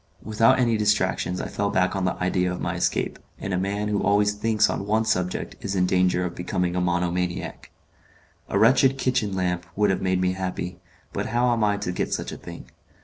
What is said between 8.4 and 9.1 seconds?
A wretched